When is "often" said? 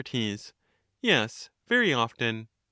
1.93-2.47